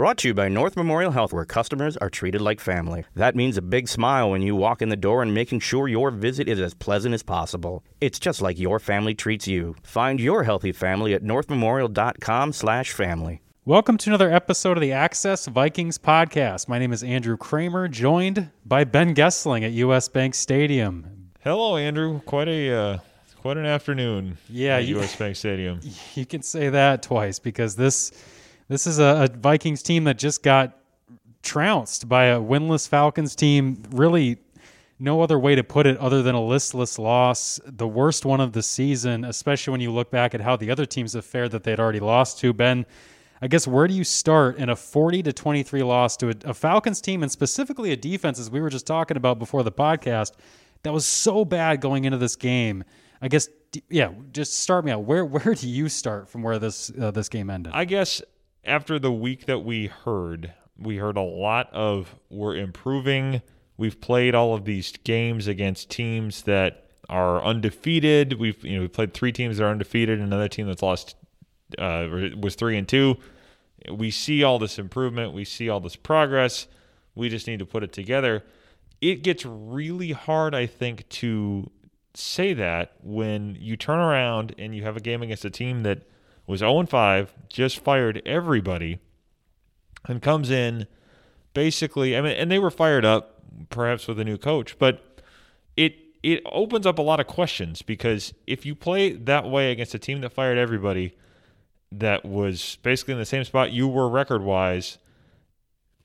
[0.00, 3.04] Brought to you by North Memorial Health, where customers are treated like family.
[3.16, 6.10] That means a big smile when you walk in the door and making sure your
[6.10, 7.84] visit is as pleasant as possible.
[8.00, 9.76] It's just like your family treats you.
[9.82, 13.42] Find your healthy family at northmemorial.com/family.
[13.66, 16.66] Welcome to another episode of the Access Vikings podcast.
[16.66, 21.28] My name is Andrew Krammer, joined by Ben Goessling at US Bank Stadium.
[21.40, 22.20] Hello, Andrew.
[22.20, 22.98] Quite a uh,
[23.42, 24.38] quite an afternoon.
[24.48, 25.80] Yeah, at you- US Bank Stadium.
[26.14, 28.12] You can say that twice because this
[28.70, 30.78] this is a, a Vikings team that just got
[31.42, 33.82] trounced by a winless Falcons team.
[33.90, 34.38] Really,
[35.00, 38.52] no other way to put it other than a listless loss, the worst one of
[38.52, 39.24] the season.
[39.24, 41.98] Especially when you look back at how the other teams have fared that they'd already
[41.98, 42.52] lost to.
[42.52, 42.86] Ben,
[43.42, 46.34] I guess where do you start in a forty to twenty three loss to a,
[46.44, 49.72] a Falcons team and specifically a defense, as we were just talking about before the
[49.72, 50.34] podcast,
[50.84, 52.84] that was so bad going into this game.
[53.20, 53.48] I guess,
[53.88, 54.12] yeah.
[54.32, 55.02] Just start me out.
[55.02, 57.72] Where where do you start from where this uh, this game ended?
[57.74, 58.22] I guess
[58.64, 63.42] after the week that we heard, we heard a lot of we're improving.
[63.76, 68.34] We've played all of these games against teams that are undefeated.
[68.34, 71.16] We've you know we played three teams that are undefeated, and another team that's lost
[71.78, 72.06] uh,
[72.38, 73.16] was three and two.
[73.90, 75.32] We see all this improvement.
[75.32, 76.66] We see all this progress.
[77.14, 78.44] We just need to put it together.
[79.00, 81.70] It gets really hard, I think, to
[82.14, 86.02] say that when you turn around and you have a game against a team that
[86.50, 88.98] was 0 5, just fired everybody,
[90.06, 90.86] and comes in
[91.54, 92.16] basically.
[92.16, 95.22] I mean, and they were fired up, perhaps with a new coach, but
[95.76, 99.94] it it opens up a lot of questions because if you play that way against
[99.94, 101.16] a team that fired everybody,
[101.92, 104.98] that was basically in the same spot you were record wise,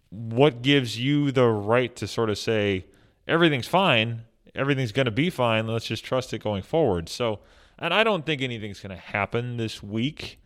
[0.09, 2.85] what gives you the right to sort of say
[3.27, 4.21] everything's fine,
[4.53, 7.09] everything's going to be fine, let's just trust it going forward?
[7.09, 7.39] So,
[7.79, 10.39] and I don't think anything's going to happen this week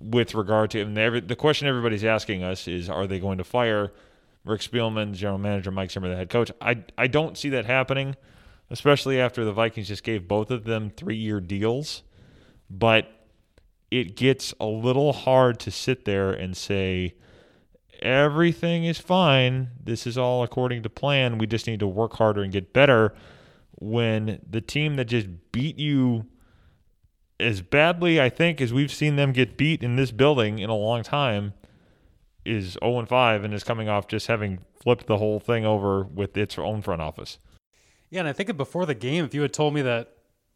[0.00, 3.44] with regard to and every, the question everybody's asking us is are they going to
[3.44, 3.92] fire
[4.44, 6.50] Rick Spielman, general manager, Mike Zimmer, the head coach?
[6.60, 8.16] I I don't see that happening,
[8.70, 12.02] especially after the Vikings just gave both of them three year deals.
[12.68, 13.08] But
[13.90, 17.14] it gets a little hard to sit there and say
[18.02, 19.70] everything is fine.
[19.82, 21.38] This is all according to plan.
[21.38, 23.14] We just need to work harder and get better.
[23.76, 26.26] When the team that just beat you
[27.40, 30.76] as badly, I think, as we've seen them get beat in this building in a
[30.76, 31.54] long time,
[32.44, 36.04] is 0 and 5 and is coming off just having flipped the whole thing over
[36.04, 37.38] with its own front office.
[38.10, 40.12] Yeah, and I think before the game, if you had told me that,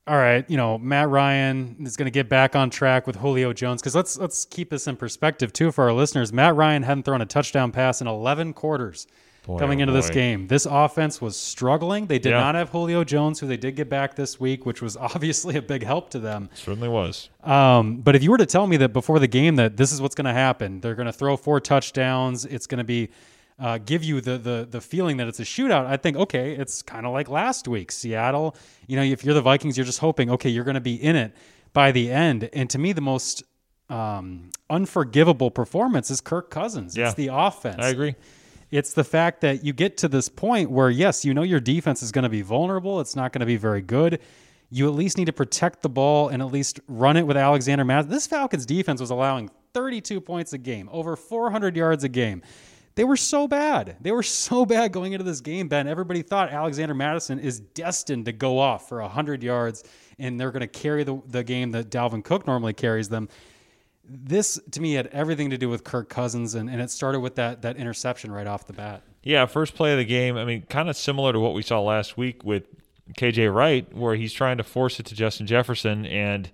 [0.06, 3.53] all right, you know, Matt Ryan is going to get back on track with Julio
[3.53, 6.33] Jones, because let's let's keep this in perspective too for our listeners.
[6.33, 9.06] Matt Ryan hadn't thrown a touchdown pass in 11 quarters
[9.48, 10.14] Boy, coming oh into this boy.
[10.14, 10.47] game.
[10.47, 12.06] This offense was struggling.
[12.06, 12.41] They did Yeah.
[12.41, 15.62] not have Julio Jones, who they did get back this week, which was obviously a
[15.62, 16.50] big help to them.
[16.54, 17.31] Certainly was.
[17.42, 20.03] Um, but if you were to tell me that before the game that this is
[20.03, 22.44] what's going to happen, they're going to throw four touchdowns.
[22.44, 23.09] It's going to be
[23.59, 25.86] uh, give you the the the feeling that it's a shootout.
[25.86, 28.54] I think okay, it's kind of like last week, Seattle.
[28.86, 31.16] You know, if you're the Vikings, you're just hoping okay, you're going to be in
[31.16, 31.32] it
[31.72, 32.50] by the end.
[32.53, 33.42] And to me, the most
[33.91, 36.97] um, unforgivable performance is Kirk Cousins.
[36.97, 37.06] Yeah.
[37.06, 37.78] It's the offense.
[37.80, 38.15] I agree.
[38.71, 42.03] It's the fact that you get to this point where, yes, you know your defense
[42.03, 43.01] is going to be vulnerable.
[43.01, 44.21] It's not going to be very good.
[44.71, 47.84] You at least need to protect the ball and at least run it with Alexander
[47.84, 48.11] Mattison.
[48.11, 52.43] This Falcons defense was allowing 32 points a game, over 400 yards a game.
[52.95, 53.97] They were so bad.
[54.01, 55.87] They were so bad going into this game, Ben.
[55.87, 59.84] Everybody thought Alexander Mattison is destined to go off for 100 yards
[60.19, 63.28] and they're going to carry the, the game that Dalvin Cook normally carries them
[64.09, 67.37] this to me had everything to do with Kirk Cousins, and, and it started with
[67.37, 69.03] that that interception right off the bat.
[69.23, 70.37] Yeah, first play of the game.
[70.37, 72.65] I mean, kind of similar to what we saw last week with
[73.15, 76.51] KJ Wright, where he's trying to force it to Justin Jefferson, and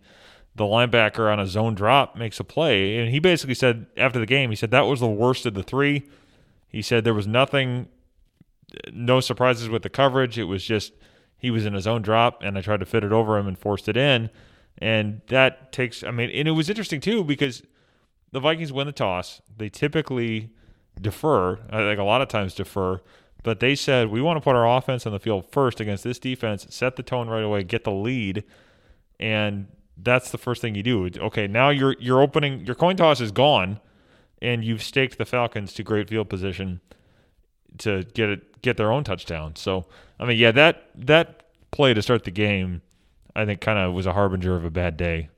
[0.57, 2.99] the linebacker on a zone drop makes a play.
[2.99, 5.63] And he basically said after the game, he said that was the worst of the
[5.63, 6.09] three.
[6.69, 7.89] He said there was nothing,
[8.93, 10.39] no surprises with the coverage.
[10.39, 10.93] It was just
[11.39, 13.59] he was in his own drop, and I tried to fit it over him and
[13.59, 14.31] forced it in.
[14.79, 17.63] And that takes, I mean, and it was interesting too because
[18.33, 19.41] the Vikings win the toss.
[19.57, 20.51] They typically
[21.01, 23.01] defer, uh, I think a lot of times defer,
[23.43, 26.19] but they said we want to put our offense on the field first against this
[26.19, 28.43] defense, set the tone right away, get the lead,
[29.21, 31.09] and that's the first thing you do.
[31.17, 33.81] Okay, now you're, you're opening your coin toss is gone,
[34.43, 36.81] and you've staked the Falcons to great field position
[37.79, 39.55] to get it get their own touchdown.
[39.57, 39.87] So
[40.19, 42.83] I mean, yeah, that that play to start the game,
[43.37, 45.29] I think, kind of was a harbinger of a bad day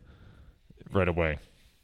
[0.92, 1.38] right away.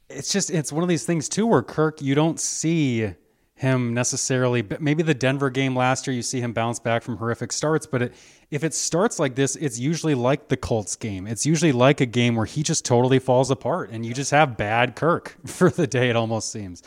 [0.09, 3.13] It's just it's one of these things too where Kirk you don't see
[3.55, 7.17] him necessarily but maybe the Denver game last year you see him bounce back from
[7.17, 8.13] horrific starts but it,
[8.51, 12.05] if it starts like this it's usually like the Colts game it's usually like a
[12.05, 15.87] game where he just totally falls apart and you just have bad Kirk for the
[15.87, 16.83] day it almost seems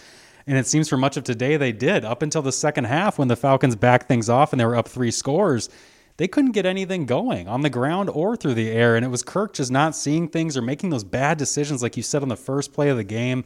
[0.46, 2.04] And it seems for much of today they did.
[2.04, 4.86] Up until the second half, when the Falcons backed things off and they were up
[4.88, 5.68] three scores,
[6.16, 8.96] they couldn't get anything going on the ground or through the air.
[8.96, 12.02] And it was Kirk just not seeing things or making those bad decisions, like you
[12.02, 13.44] said on the first play of the game.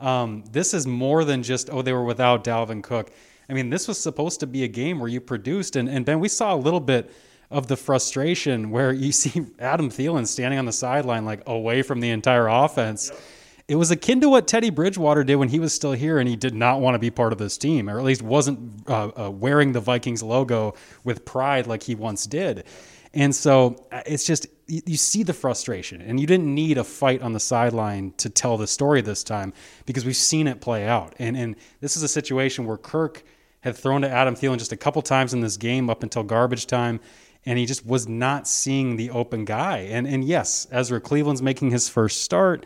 [0.00, 3.10] Um, this is more than just, oh, they were without Dalvin Cook.
[3.48, 5.76] I mean, this was supposed to be a game where you produced.
[5.76, 7.10] And, and Ben, we saw a little bit
[7.50, 12.00] of the frustration where you see Adam Thielen standing on the sideline, like away from
[12.00, 13.12] the entire offense.
[13.66, 16.36] It was akin to what Teddy Bridgewater did when he was still here and he
[16.36, 19.30] did not want to be part of this team, or at least wasn't uh, uh,
[19.30, 22.64] wearing the Vikings logo with pride like he once did.
[23.14, 26.84] And so uh, it's just, you, you see the frustration, and you didn't need a
[26.84, 29.54] fight on the sideline to tell the story this time
[29.86, 31.14] because we've seen it play out.
[31.18, 33.22] And, and this is a situation where Kirk
[33.60, 36.66] had thrown to Adam Thielen just a couple times in this game up until garbage
[36.66, 37.00] time
[37.46, 39.78] and he just was not seeing the open guy.
[39.80, 42.64] And and yes, Ezra Cleveland's making his first start.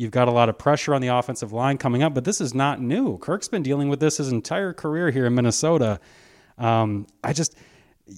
[0.00, 2.54] You've got a lot of pressure on the offensive line coming up, but this is
[2.54, 3.18] not new.
[3.18, 6.00] Kirk's been dealing with this his entire career here in Minnesota.
[6.56, 7.54] Um, I just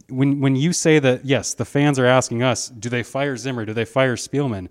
[0.09, 3.65] when when you say that yes, the fans are asking us, do they fire Zimmer?
[3.65, 4.69] Do they fire Spielman?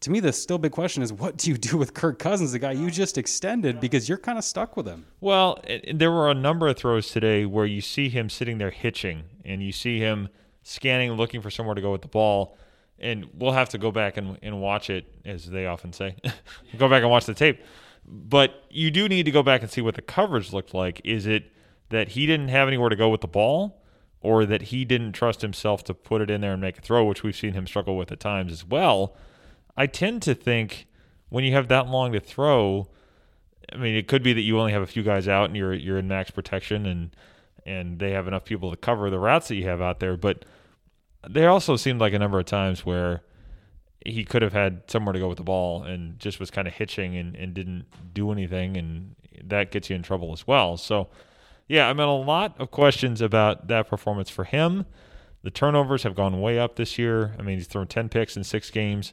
[0.00, 2.58] To me, the still big question is, what do you do with Kirk Cousins, the
[2.58, 5.06] guy you just extended, because you're kind of stuck with him.
[5.20, 5.62] Well,
[5.94, 9.62] there were a number of throws today where you see him sitting there hitching, and
[9.62, 10.28] you see him
[10.64, 12.58] scanning, looking for somewhere to go with the ball
[13.00, 16.16] and we'll have to go back and, and watch it, as they often say.
[16.78, 17.62] go back and watch the tape.
[18.04, 21.00] But you do need to go back and see what the coverage looked like.
[21.04, 21.52] Is it
[21.90, 23.82] that he didn't have anywhere to go with the ball,
[24.20, 27.04] or that he didn't trust himself to put it in there and make a throw,
[27.04, 29.16] which we've seen him struggle with at times as well?
[29.76, 30.86] I tend to think
[31.28, 32.88] when you have that long to throw,
[33.72, 35.74] I mean, it could be that you only have a few guys out and you're
[35.74, 37.14] you're in max protection and
[37.64, 40.44] and they have enough people to cover the routes that you have out there, but–
[41.26, 43.22] there also seemed like a number of times where
[44.04, 46.74] he could have had somewhere to go with the ball and just was kind of
[46.74, 50.76] hitching and, and didn't do anything, and that gets you in trouble as well.
[50.76, 51.08] So,
[51.66, 54.86] yeah, I mean, a lot of questions about that performance for him.
[55.42, 57.34] The turnovers have gone way up this year.
[57.38, 59.12] I mean, he's thrown 10 picks in six games.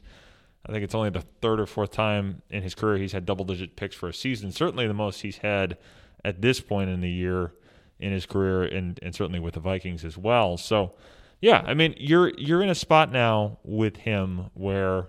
[0.64, 3.44] I think it's only the third or fourth time in his career he's had double
[3.44, 4.50] digit picks for a season.
[4.50, 5.78] Certainly the most he's had
[6.24, 7.52] at this point in the year
[7.98, 10.56] in his career, and, and certainly with the Vikings as well.
[10.56, 10.94] So,
[11.40, 15.08] yeah, I mean, you're you're in a spot now with him where,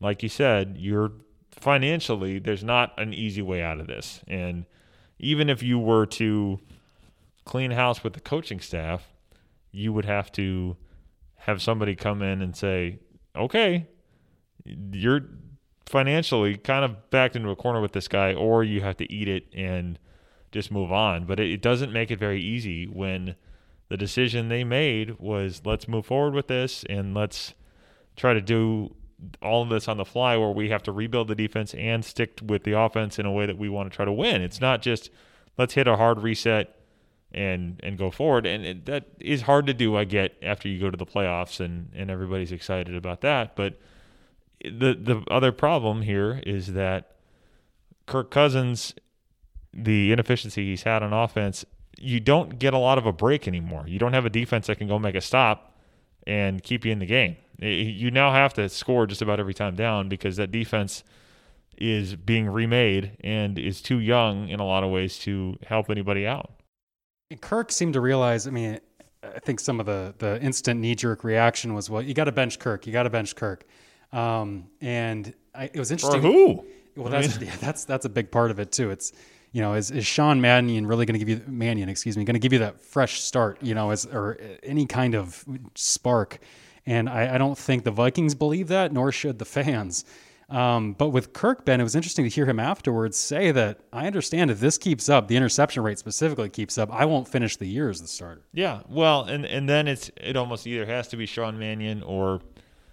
[0.00, 1.12] like you said, you're
[1.50, 4.66] financially there's not an easy way out of this, and
[5.18, 6.60] even if you were to
[7.44, 9.12] clean house with the coaching staff,
[9.70, 10.76] you would have to
[11.36, 12.98] have somebody come in and say,
[13.36, 13.86] "Okay,
[14.64, 15.28] you're
[15.86, 19.28] financially kind of backed into a corner with this guy, or you have to eat
[19.28, 19.98] it and
[20.50, 23.36] just move on." But it, it doesn't make it very easy when
[23.88, 27.54] the decision they made was let's move forward with this and let's
[28.16, 28.94] try to do
[29.42, 32.38] all of this on the fly where we have to rebuild the defense and stick
[32.44, 34.42] with the offense in a way that we want to try to win.
[34.42, 35.10] It's not just
[35.56, 36.74] let's hit a hard reset
[37.32, 40.80] and and go forward and it, that is hard to do I get after you
[40.80, 43.78] go to the playoffs and and everybody's excited about that but
[44.64, 47.16] the the other problem here is that
[48.06, 48.94] Kirk Cousins
[49.74, 51.66] the inefficiency he's had on offense
[52.00, 53.84] you don't get a lot of a break anymore.
[53.86, 55.76] You don't have a defense that can go make a stop
[56.26, 57.36] and keep you in the game.
[57.60, 61.02] You now have to score just about every time down because that defense
[61.76, 66.26] is being remade and is too young in a lot of ways to help anybody
[66.26, 66.52] out.
[67.40, 68.78] Kirk seemed to realize, I mean,
[69.22, 72.32] I think some of the the instant knee jerk reaction was, well, you got to
[72.32, 72.86] bench Kirk.
[72.86, 73.64] You got to bench Kirk.
[74.12, 76.22] Um, and I, it was interesting.
[76.22, 76.64] For who?
[76.96, 78.90] Well, that's yeah, that's that's a big part of it too.
[78.90, 79.12] It's
[79.52, 82.34] you know, is, is Sean Mannion really going to give you Mannion, excuse me, going
[82.34, 86.38] to give you that fresh start, you know, as or any kind of spark?
[86.86, 90.04] And I, I don't think the Vikings believe that, nor should the fans.
[90.48, 94.06] Um, but with Kirk Ben, it was interesting to hear him afterwards say that I
[94.06, 97.66] understand if this keeps up, the interception rate specifically keeps up, I won't finish the
[97.66, 98.46] year as the starter.
[98.54, 102.40] Yeah, well, and and then it's it almost either has to be Sean Mannion or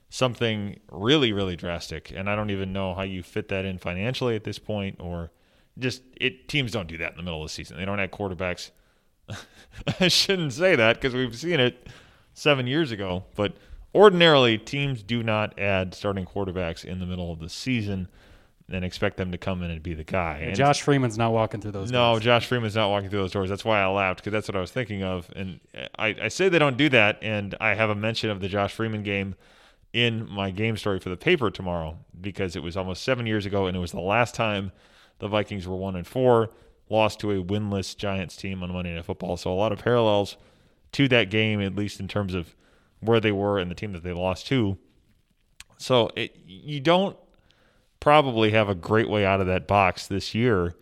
[0.09, 4.35] something really really drastic, and I don't even know how you fit that in financially
[4.35, 5.31] at this point, or
[5.77, 7.77] just it teams don't do that in the middle of the season.
[7.77, 8.71] They don't have quarterbacks.
[9.99, 11.87] I shouldn't say that because we've seen it
[12.33, 13.53] seven years ago, but
[13.93, 18.07] ordinarily teams do not add starting quarterbacks in the middle of the season
[18.69, 20.39] and expect them to come in and be the guy.
[20.41, 21.91] And Josh Freeman's not walking through those.
[21.91, 22.23] No, doors.
[22.23, 23.49] Josh Freeman's not walking through those doors.
[23.49, 25.29] That's why I laughed because that's what I was thinking of.
[25.35, 25.59] And
[25.99, 28.73] I, I say they don't do that, and I have a mention of the Josh
[28.73, 29.35] Freeman game
[29.93, 33.67] in my game story for the paper tomorrow because it was almost seven years ago,
[33.67, 34.71] and it was the last time
[35.19, 36.49] the Vikings were one and four,
[36.89, 39.37] lost to a winless Giants team on Monday Night Football.
[39.37, 40.37] So a lot of parallels
[40.93, 42.55] to that game, at least in terms of
[42.99, 44.77] where they were and the team that they lost to.
[45.77, 47.17] So it, you don't
[47.99, 50.75] probably have a great way out of that box this year,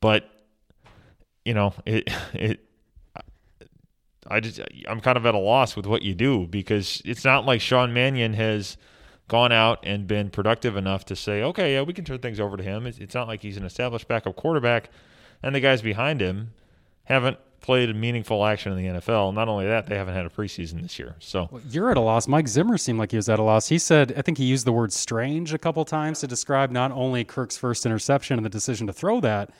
[0.00, 0.28] but
[1.44, 2.64] you know, it it
[4.28, 7.46] I just I'm kind of at a loss with what you do because it's not
[7.46, 8.76] like Sean Mannion has
[9.28, 12.56] gone out and been productive enough to say, okay, yeah, we can turn things over
[12.56, 12.86] to him.
[12.86, 14.90] It's, it's not like he's an established backup quarterback,
[15.42, 16.52] and the guys behind him
[17.04, 19.34] haven't played meaningful action in the NFL.
[19.34, 21.16] Not only that, they haven't had a preseason this year.
[21.18, 22.28] So well, you're at a loss.
[22.28, 23.68] Mike Zimmer seemed like he was at a loss.
[23.68, 26.92] He said, I think he used the word strange a couple times to describe not
[26.92, 29.50] only Kirk's first interception and the decision to throw that,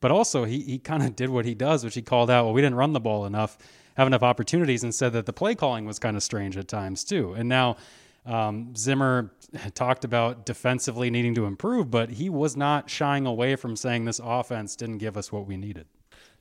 [0.00, 2.44] but also he he kind of did what he does, which he called out.
[2.44, 3.56] Well, we didn't run the ball enough,
[3.96, 7.04] have enough opportunities, and said that the play calling was kind of strange at times
[7.04, 7.32] too.
[7.32, 7.76] And now
[8.26, 9.32] um, Zimmer
[9.74, 14.20] talked about defensively needing to improve, but he was not shying away from saying this
[14.22, 15.86] offense didn't give us what we needed.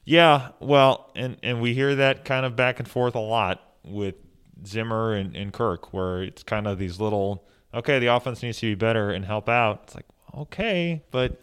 [0.05, 4.15] Yeah, well, and and we hear that kind of back and forth a lot with
[4.65, 8.67] Zimmer and, and Kirk, where it's kind of these little, okay, the offense needs to
[8.67, 9.81] be better and help out.
[9.83, 11.41] It's like, okay, but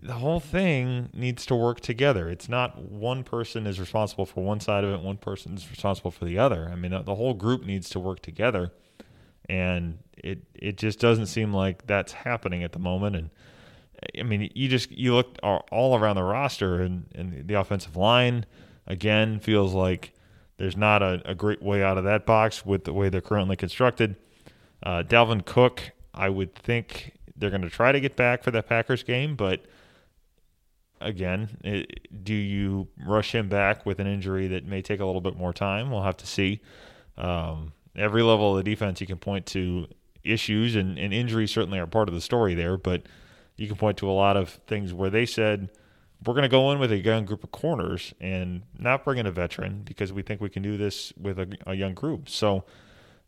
[0.00, 2.28] the whole thing needs to work together.
[2.28, 6.10] It's not one person is responsible for one side of it, one person is responsible
[6.10, 6.68] for the other.
[6.72, 8.72] I mean, the whole group needs to work together,
[9.48, 13.16] and it it just doesn't seem like that's happening at the moment.
[13.16, 13.30] And
[14.18, 18.46] I mean, you just you look all around the roster, and, and the offensive line
[18.86, 20.12] again feels like
[20.58, 23.56] there's not a, a great way out of that box with the way they're currently
[23.56, 24.16] constructed.
[24.82, 28.68] Uh, Dalvin Cook, I would think they're going to try to get back for that
[28.68, 29.64] Packers game, but
[31.00, 35.20] again, it, do you rush him back with an injury that may take a little
[35.20, 35.90] bit more time?
[35.90, 36.60] We'll have to see.
[37.16, 39.88] Um, every level of the defense, you can point to
[40.24, 43.02] issues, and, and injuries certainly are part of the story there, but
[43.56, 45.70] you can point to a lot of things where they said,
[46.24, 49.26] we're going to go in with a young group of corners and not bring in
[49.26, 52.28] a veteran because we think we can do this with a, a young group.
[52.28, 52.64] So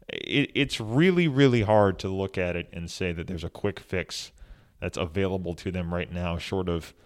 [0.09, 3.79] it, it's really, really hard to look at it and say that there's a quick
[3.79, 4.33] fix
[4.81, 6.95] that's available to them right now, short of–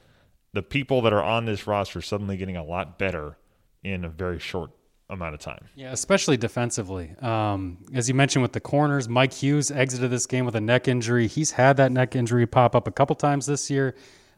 [0.55, 3.37] the people that are on this roster suddenly getting a lot better
[3.83, 4.71] in a very short
[5.11, 5.67] amount of time.
[5.75, 7.15] Yeah, especially defensively.
[7.21, 10.89] Um, as you mentioned with the corners, Mike Hughes exited this game with a neck
[10.89, 11.27] injury.
[11.27, 13.95] He's had that neck injury pop up a couple times this year.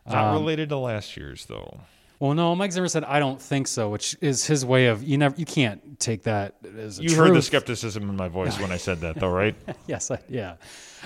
[0.09, 1.81] Not um, related to last year's though.
[2.19, 5.19] Well, no, Mike Zimmer said I don't think so, which is his way of you
[5.19, 7.19] never you can't take that as you truth.
[7.19, 9.55] heard the skepticism in my voice when I said that, though, right?
[9.87, 10.57] yes, I, yeah,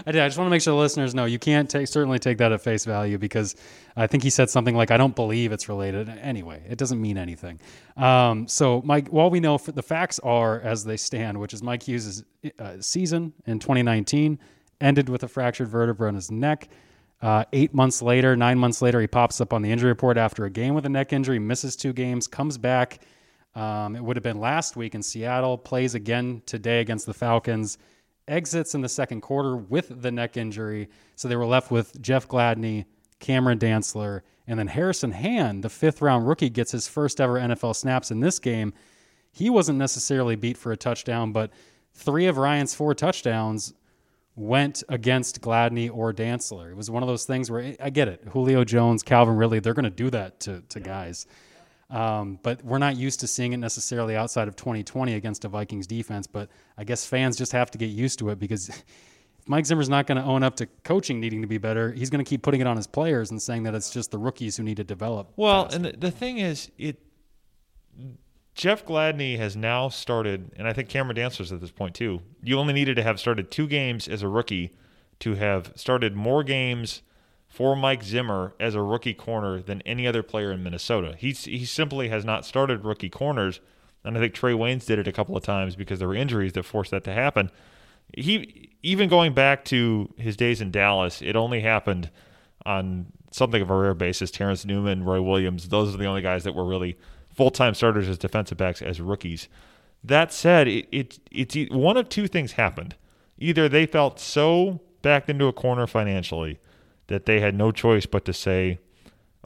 [0.06, 0.22] I did.
[0.22, 2.52] I just want to make sure the listeners know you can't take certainly take that
[2.52, 3.56] at face value because
[3.96, 6.08] I think he said something like I don't believe it's related.
[6.08, 7.58] Anyway, it doesn't mean anything.
[7.96, 11.82] Um, so, Mike, while we know the facts are as they stand, which is Mike
[11.82, 12.22] Hughes'
[12.58, 14.38] uh, season in 2019
[14.80, 16.68] ended with a fractured vertebra in his neck.
[17.22, 20.46] Uh, eight months later, nine months later, he pops up on the injury report after
[20.46, 23.00] a game with a neck injury, misses two games, comes back.
[23.54, 27.78] Um, it would have been last week in Seattle, plays again today against the Falcons,
[28.26, 30.88] exits in the second quarter with the neck injury.
[31.16, 32.86] So they were left with Jeff Gladney,
[33.18, 37.76] Cameron Dantzler, and then Harrison Hand, the fifth round rookie, gets his first ever NFL
[37.76, 38.72] snaps in this game.
[39.32, 41.50] He wasn't necessarily beat for a touchdown, but
[41.92, 43.74] three of Ryan's four touchdowns
[44.40, 46.70] went against Gladney or Dantzler.
[46.70, 48.22] It was one of those things where I get it.
[48.30, 51.26] Julio Jones, Calvin Ridley, they're going to do that to, to guys.
[51.90, 55.86] Um, but we're not used to seeing it necessarily outside of 2020 against a Vikings
[55.86, 56.26] defense.
[56.26, 58.82] But I guess fans just have to get used to it because if
[59.46, 62.24] Mike Zimmer's not going to own up to coaching needing to be better, he's going
[62.24, 64.62] to keep putting it on his players and saying that it's just the rookies who
[64.62, 65.32] need to develop.
[65.36, 66.98] Well, and the, the thing is, it
[68.54, 72.20] Jeff Gladney has now started, and I think Cameron Dantzler at this point too.
[72.42, 74.72] You only needed to have started two games as a rookie
[75.20, 77.02] to have started more games
[77.48, 81.14] for Mike Zimmer as a rookie corner than any other player in Minnesota.
[81.18, 83.60] He he simply has not started rookie corners,
[84.04, 86.52] and I think Trae Waynes did it a couple of times because there were injuries
[86.54, 87.50] that forced that to happen.
[88.16, 92.10] He even going back to his days in Dallas, it only happened
[92.64, 94.30] on something of a rare basis.
[94.30, 96.96] Terrence Newman, Roy Williams, those are the only guys that were really
[97.34, 99.48] full time starters as defensive backs as rookies.
[100.02, 102.96] That said, it, it, it's one of two things happened.
[103.38, 106.58] Either they felt so backed into a corner financially
[107.08, 108.78] that they had no choice but to say,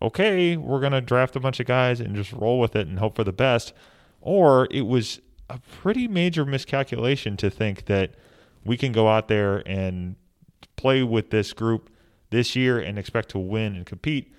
[0.03, 2.99] okay, we're going to draft a bunch of guys and just roll with it and
[2.99, 3.73] hope for the best.
[4.21, 8.15] Or it was a pretty major miscalculation to think that
[8.65, 10.17] we can go out there and
[10.77, 11.91] play with this group
[12.31, 14.33] this year and expect to win and compete.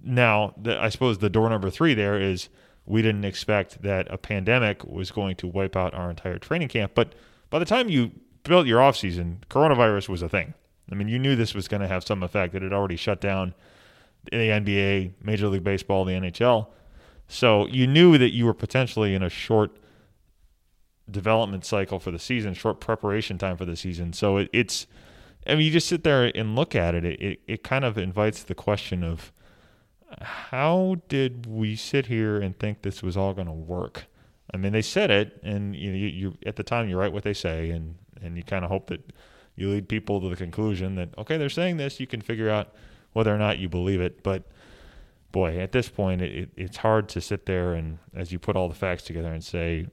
[0.00, 2.48] Now, the, I suppose the door number three there is
[2.86, 6.92] we didn't expect that a pandemic was going to wipe out our entire training camp.
[6.94, 7.14] But
[7.50, 8.12] by the time you
[8.44, 10.54] built your offseason, coronavirus was a thing.
[10.90, 12.54] I mean, you knew this was going to have some effect.
[12.54, 13.54] It had already shut down
[14.30, 16.68] the NBA, Major League Baseball, the NHL.
[17.28, 19.76] So you knew that you were potentially in a short
[21.10, 24.12] development cycle for the season, short preparation time for the season.
[24.12, 24.86] So it, it's,
[25.44, 27.04] I mean, you just sit there and look at it.
[27.04, 29.32] It, it, it kind of invites the question of,
[30.20, 34.06] how did we sit here and think this was all going to work?
[34.52, 37.24] I mean, they said it, and you, you, you at the time you write what
[37.24, 39.12] they say, and and you kind of hope that
[39.56, 41.98] you lead people to the conclusion that okay, they're saying this.
[41.98, 42.74] You can figure out
[43.12, 44.22] whether or not you believe it.
[44.22, 44.44] But
[45.32, 48.56] boy, at this point, it, it, it's hard to sit there and as you put
[48.56, 49.86] all the facts together and say,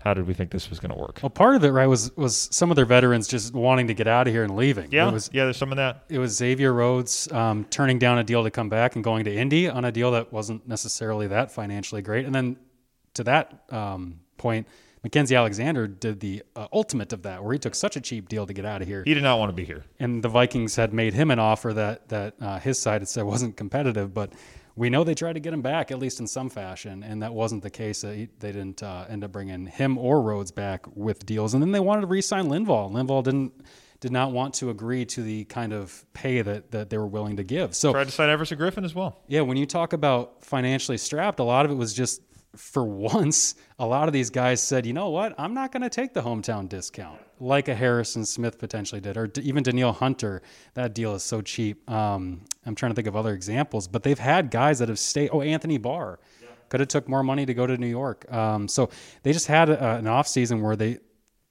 [0.00, 1.18] how did we think this was going to work?
[1.22, 4.06] Well, part of it, right, was was some of their veterans just wanting to get
[4.06, 4.92] out of here and leaving.
[4.92, 5.44] Yeah, it was, yeah.
[5.44, 6.04] There's some of that.
[6.08, 9.34] It was Xavier Rhodes um, turning down a deal to come back and going to
[9.34, 12.26] Indy on a deal that wasn't necessarily that financially great.
[12.26, 12.56] And then
[13.14, 14.68] to that um, point,
[15.04, 18.46] Mackensie Alexander did the uh, ultimate of that, where he took such a cheap deal
[18.46, 19.02] to get out of here.
[19.04, 21.72] He did not want to be here, and the Vikings had made him an offer
[21.72, 24.32] that that uh, his side had said wasn't competitive, but
[24.78, 27.34] we know they tried to get him back at least in some fashion, and that
[27.34, 28.02] wasn't the case.
[28.02, 31.80] They didn't uh, end up bringing him or Rhodes back with deals, and then they
[31.80, 32.90] wanted to re-sign Linval.
[32.92, 33.52] Linval didn't
[34.00, 37.36] did not want to agree to the kind of pay that, that they were willing
[37.36, 37.74] to give.
[37.74, 39.22] So tried to sign Everson Griffen as well.
[39.26, 42.22] Yeah, when you talk about financially strapped, a lot of it was just
[42.54, 45.90] for once, a lot of these guys said, you know what, I'm not going to
[45.90, 50.42] take the hometown discount like a Harrison Smith potentially did, or even Danielle Hunter.
[50.74, 51.88] That deal is so cheap.
[51.90, 55.30] Um, I'm trying to think of other examples, but they've had guys that have stayed.
[55.32, 56.48] Oh, Anthony Barr yeah.
[56.68, 58.30] could have took more money to go to New York.
[58.32, 58.90] Um, so
[59.22, 60.98] they just had a, an off season where they,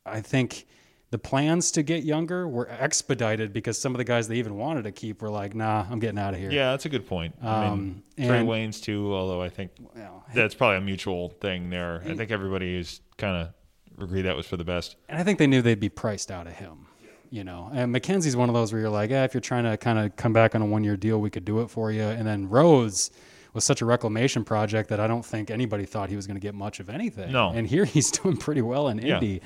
[0.06, 0.68] I think
[1.10, 4.84] the plans to get younger were expedited because some of the guys they even wanted
[4.84, 7.34] to keep were like, "Nah, I'm getting out of here." Yeah, that's a good point.
[7.42, 11.30] Um, I mean, um, Trae Waynes too, although I think well, that's probably a mutual
[11.30, 12.04] thing there.
[12.06, 13.54] I think everybody is kind of
[14.00, 14.96] agree that was for the best.
[15.10, 16.88] And I think they knew they'd be priced out of him.
[17.30, 19.76] You know, and Mackensie's one of those where you're like, "Yeah, if you're trying to
[19.76, 22.04] kind of come back on a one year deal, we could do it for you."
[22.04, 23.12] And then Rhodes
[23.54, 26.42] was such a reclamation project that I don't think anybody thought he was going to
[26.42, 27.34] get much of anything.
[27.34, 27.50] No.
[27.50, 29.42] And here he's doing pretty well in Indy.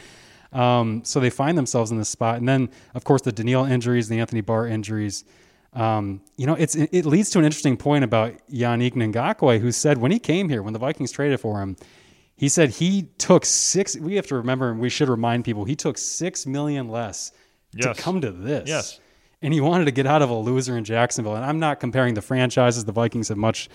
[0.54, 2.36] Um, so they find themselves in this spot.
[2.36, 5.24] And then, of course, the Danielle injuries, the Anthony Barr injuries.
[5.74, 9.98] Um, you know, it's it leads to an interesting point about Yannick Ngakoue, who said
[9.98, 11.78] when he came here, when the Vikings traded for him,
[12.42, 13.96] he said he took six.
[13.96, 17.32] We have to remember, and we should remind people, he took six million less
[17.72, 17.96] yes.
[17.96, 18.68] to come to this.
[18.68, 19.00] Yes.
[19.44, 21.36] And he wanted to get out of a loser in Jacksonville.
[21.36, 22.84] And I'm not comparing the franchises.
[22.84, 23.70] The Vikings have much,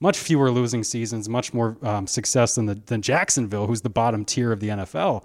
[0.00, 4.26] much fewer losing seasons, much more um, success than the, than Jacksonville, who's the bottom
[4.26, 5.24] tier of the NFL.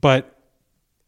[0.00, 0.38] But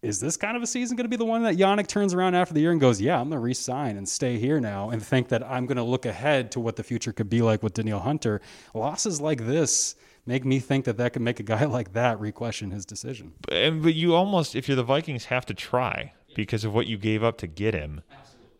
[0.03, 2.35] is this kind of a season going to be the one that Yannick turns around
[2.35, 5.01] after the year and goes, yeah, I'm going to resign and stay here now and
[5.01, 7.75] think that I'm going to look ahead to what the future could be like with
[7.75, 8.41] Danielle Hunter?
[8.75, 9.95] Losses like this
[10.31, 13.33] make me think that that could make a guy like that re-question his decision.
[13.43, 16.97] But, but you almost, if you're the Vikings, have to try because of what you
[16.97, 18.03] gave up to get him.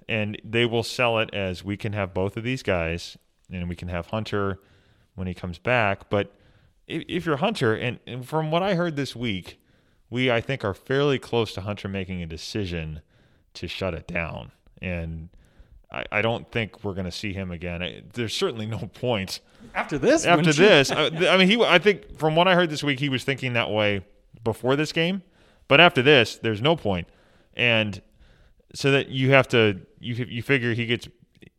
[0.09, 3.17] And they will sell it as we can have both of these guys
[3.49, 4.59] and we can have Hunter
[5.15, 6.11] when he comes back.
[6.11, 6.35] But
[6.89, 9.61] if, if you're Hunter, and, and from what I heard this week,
[10.11, 13.03] we I think are fairly close to Hunter making a decision
[13.55, 14.51] to shut it down,
[14.83, 15.29] and
[15.93, 17.83] I, I don't think we're going to see him again.
[17.83, 19.41] I, there's certainly no point
[19.75, 20.25] after this.
[20.25, 23.09] After this, I, I mean, he I think from what I heard this week, he
[23.09, 24.05] was thinking that way
[24.45, 25.23] before this game,
[25.69, 27.09] but after this, there's no point.
[27.55, 28.01] and
[28.73, 31.09] so that you have to you you figure he gets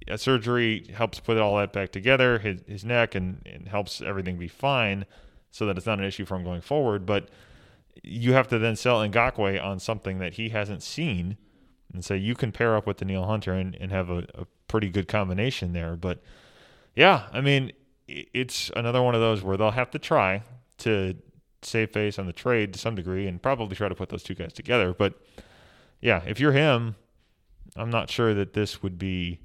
[0.07, 4.37] a surgery helps put all that back together his his neck and, and helps everything
[4.37, 5.05] be fine
[5.51, 7.27] so that it's not an issue for him going forward but
[8.01, 11.35] you have to then sell Ngakoue on something that he hasn't seen
[11.93, 14.89] and say you can pair up with Danielle Hunter and, and have a, a pretty
[14.89, 15.95] good combination there.
[15.95, 16.21] But
[16.95, 17.71] yeah, I mean,
[18.07, 20.43] it's another one of those where they'll have to try
[20.79, 21.15] to
[21.61, 24.33] save face on the trade to some degree and probably try to put those two
[24.33, 24.93] guys together.
[24.93, 25.13] But
[26.01, 26.95] yeah, if you're him,
[27.75, 29.39] I'm not sure that this would be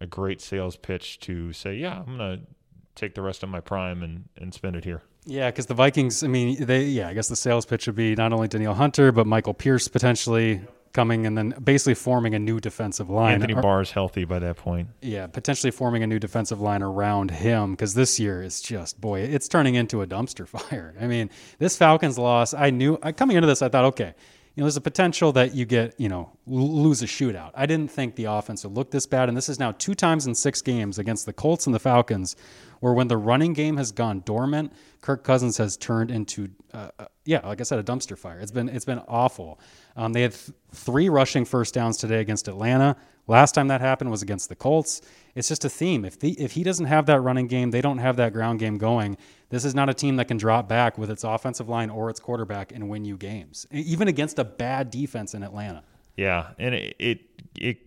[0.00, 2.46] a great sales pitch to say, yeah, I'm going to
[2.94, 5.02] take the rest of my prime and, and spend it here.
[5.26, 8.14] Yeah, because the Vikings, I mean, they, yeah, I guess the sales pitch would be
[8.14, 10.60] not only Danielle Hunter, but Michael Pierce potentially
[10.94, 13.34] coming and then basically forming a new defensive line.
[13.34, 14.88] Anthony Barr's healthy by that point.
[15.02, 19.20] Yeah, potentially forming a new defensive line around him because this year is just, boy,
[19.20, 20.94] it's turning into a dumpster fire.
[20.98, 21.28] I mean,
[21.58, 24.14] this Falcons loss, I knew, coming into this, I thought, okay,
[24.54, 27.50] you know, there's a potential that you get, you know, lose a shootout.
[27.54, 29.28] I didn't think the offense would look this bad.
[29.28, 32.36] And this is now two times in six games against the Colts and the Falcons
[32.84, 34.70] where when the running game has gone dormant,
[35.00, 38.38] Kirk Cousins has turned into, uh, uh, yeah, like I said, a dumpster fire.
[38.40, 39.58] It's been it's been awful.
[39.96, 42.94] Um, they had th- three rushing first downs today against Atlanta.
[43.26, 45.00] Last time that happened was against the Colts.
[45.34, 46.04] It's just a theme.
[46.04, 48.76] If the if he doesn't have that running game, they don't have that ground game
[48.76, 49.16] going.
[49.48, 52.20] This is not a team that can drop back with its offensive line or its
[52.20, 55.84] quarterback and win you games, even against a bad defense in Atlanta.
[56.18, 57.20] Yeah, and it it,
[57.58, 57.78] it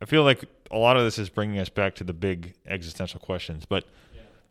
[0.00, 3.20] I feel like a lot of this is bringing us back to the big existential
[3.20, 3.64] questions.
[3.64, 3.84] But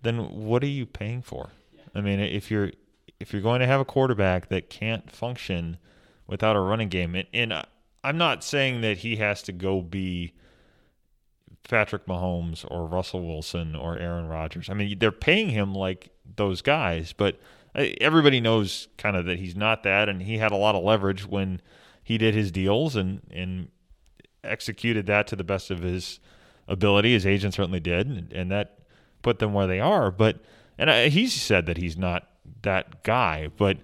[0.02, 1.50] then, what are you paying for?
[1.94, 2.72] I mean, if you're
[3.20, 5.78] if you're going to have a quarterback that can't function
[6.26, 7.66] without a running game, and, and
[8.04, 10.34] I'm not saying that he has to go be
[11.70, 14.70] Patrick Mahomes or Russell Wilson or Aaron Rodgers.
[14.70, 17.40] I mean, they're paying him like those guys, but
[17.76, 20.84] uh, everybody knows kind of that he's not that, and he had a lot of
[20.84, 21.62] leverage when
[22.04, 23.70] he did his deals and and
[24.44, 26.20] executed that to the best of his
[26.68, 27.14] ability.
[27.14, 28.80] His agent certainly did, and, and that
[29.22, 30.12] put them where they are.
[30.12, 30.40] But
[30.78, 32.28] and I, he's said that he's not
[32.64, 33.78] that guy, but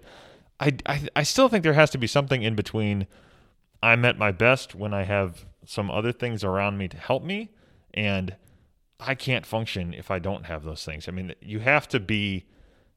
[0.59, 3.07] I, I I still think there has to be something in between.
[3.81, 7.51] I'm at my best when I have some other things around me to help me,
[7.93, 8.35] and
[8.99, 11.07] I can't function if I don't have those things.
[11.07, 12.45] I mean, you have to be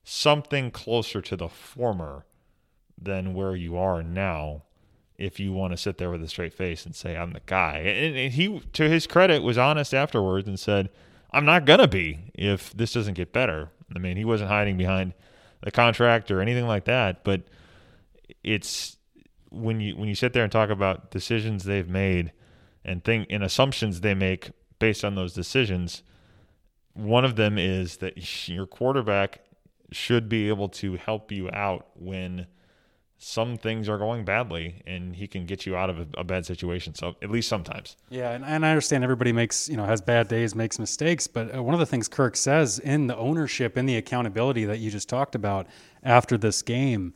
[0.02, 2.24] something closer to the former
[3.00, 4.62] than where you are now
[5.18, 7.78] if you want to sit there with a straight face and say I'm the guy.
[7.78, 10.88] And, and he, to his credit, was honest afterwards and said,
[11.32, 15.14] "I'm not gonna be if this doesn't get better." I mean, he wasn't hiding behind
[15.62, 17.42] the contract or anything like that, but
[18.42, 18.96] it's
[19.50, 22.32] when you when you sit there and talk about decisions they've made
[22.84, 26.02] and think and assumptions they make based on those decisions.
[26.94, 29.40] One of them is that your quarterback
[29.92, 32.46] should be able to help you out when
[33.22, 36.46] some things are going badly and he can get you out of a, a, bad
[36.46, 37.94] situation so at least sometimes.
[38.08, 41.54] Yeah and, and, i understand everybody makes you know has bad days makes mistakes but
[41.54, 44.90] uh, one of the things kirk says in the ownership and the accountability that you
[44.90, 45.66] just talked about
[46.02, 47.12] after this game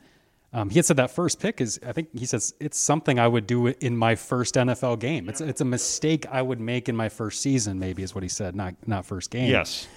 [0.52, 3.26] um, he had said that first pick is i think he says it's something i
[3.26, 5.26] would do in my first nfl game.
[5.30, 8.28] It's, it's a mistake i would make in my first season maybe is what he
[8.28, 9.50] said not not first game.
[9.50, 9.88] Yes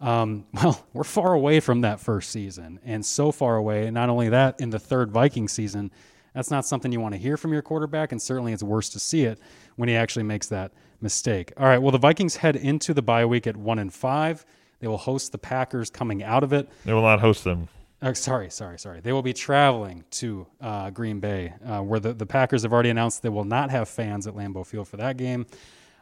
[0.00, 3.86] um, well, we're far away from that first season, and so far away.
[3.86, 5.90] And not only that, in the third Viking season,
[6.34, 8.98] that's not something you want to hear from your quarterback, and certainly it's worse to
[8.98, 9.38] see it
[9.76, 11.52] when he actually makes that mistake.
[11.56, 14.44] All right, well, the Vikings head into the bye week at one and five.
[14.80, 16.68] They will host the Packers coming out of it.
[16.84, 17.68] They will not host them.
[18.02, 19.00] Uh, sorry, sorry, sorry.
[19.00, 22.90] They will be traveling to uh, Green Bay, uh, where the, the Packers have already
[22.90, 25.46] announced they will not have fans at Lambeau Field for that game.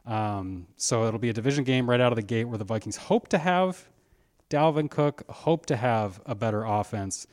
[0.06, 2.96] Um, so it'll be a division game right out of the gate where the Vikings
[2.96, 3.88] hope to have
[4.50, 7.26] Dalvin Cook, hope to have a better offense.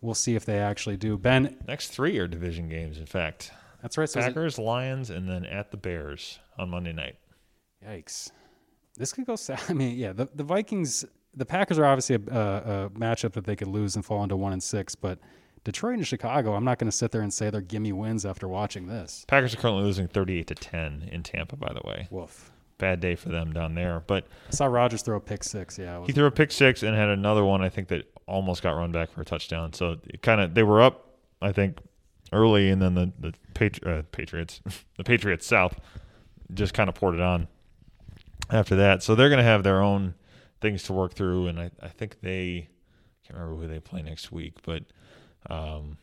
[0.00, 1.16] We'll see if they actually do.
[1.18, 2.98] Ben, next three are division games.
[2.98, 4.08] In fact, that's right.
[4.08, 7.16] So Packers, it, Lions, and then at the Bears on Monday night.
[7.86, 8.30] Yikes!
[8.96, 9.36] This could go.
[9.68, 11.04] I mean, yeah, the the Vikings,
[11.34, 14.36] the Packers are obviously a, a, a matchup that they could lose and fall into
[14.36, 15.18] one and six, but
[15.64, 18.48] Detroit and Chicago, I'm not going to sit there and say they're gimme wins after
[18.48, 19.24] watching this.
[19.28, 22.08] Packers are currently losing 38 to 10 in Tampa, by the way.
[22.10, 22.50] Woof.
[22.78, 24.02] Bad day for them down there.
[24.06, 25.78] But I saw Rodgers throw a pick six.
[25.78, 27.62] Yeah, he threw a pick six and had another one.
[27.62, 29.72] I think that almost got run back for a touchdown.
[29.72, 31.08] So it kind of they were up.
[31.40, 31.78] I think
[32.32, 34.60] early, and then the the Patri- uh, Patriots,
[34.96, 35.78] the Patriots South,
[36.54, 37.46] just kind of poured it on
[38.50, 39.04] after that.
[39.04, 40.14] So they're going to have their own
[40.60, 42.68] things to work through, and I, I think they
[43.24, 44.82] can't remember who they play next week, but
[45.50, 45.96] um,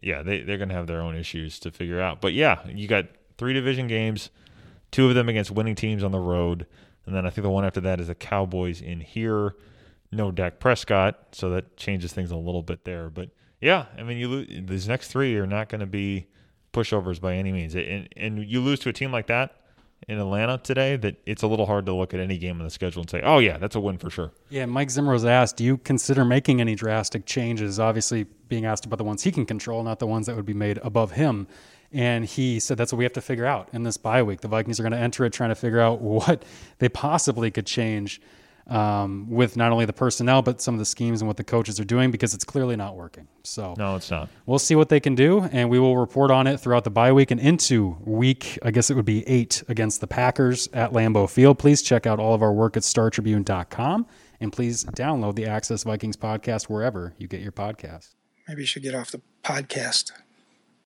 [0.00, 2.20] yeah, they, they're going to have their own issues to figure out.
[2.20, 3.06] But yeah, you got
[3.38, 4.30] three division games,
[4.90, 6.66] two of them against winning teams on the road.
[7.06, 9.54] And then I think the one after that is the Cowboys in here.
[10.12, 13.10] No Dak Prescott, so that changes things a little bit there.
[13.10, 16.28] But yeah, I mean, you lose, these next three are not going to be
[16.72, 17.74] pushovers by any means.
[17.74, 19.56] And, and you lose to a team like that,
[20.06, 22.70] in Atlanta today that it's a little hard to look at any game on the
[22.70, 24.32] schedule and say, oh, yeah, that's a win for sure.
[24.50, 27.80] Yeah, Mike Zimmer was asked, do you consider making any drastic changes?
[27.80, 30.54] Obviously, being asked about the ones he can control, not the ones that would be
[30.54, 31.46] made above him.
[31.92, 34.40] And he said that's what we have to figure out in this bye week.
[34.40, 36.44] The Vikings are going to enter it trying to figure out what
[36.78, 38.20] they possibly could change
[38.66, 41.78] um, with not only the personnel but some of the schemes and what the coaches
[41.78, 43.28] are doing because it's clearly not working.
[43.42, 44.28] So no, it's not.
[44.46, 47.12] We'll see what they can do, and we will report on it throughout the bye
[47.12, 48.58] week and into week.
[48.62, 51.58] I guess it would be eight against the Packers at Lambeau Field.
[51.58, 54.06] Please check out all of our work at StarTribune.com,
[54.40, 58.14] and please download the Access Vikings podcast wherever you get your podcast.
[58.48, 60.12] Maybe you should get off the podcast.